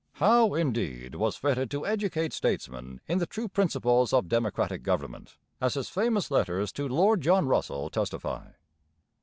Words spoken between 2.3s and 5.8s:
statesmen in the true principles of democratic government, as